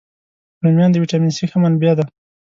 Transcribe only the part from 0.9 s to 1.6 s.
د ویټامین C ښه